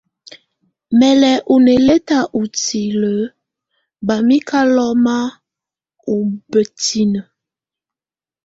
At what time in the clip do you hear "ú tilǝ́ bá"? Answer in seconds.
2.39-4.15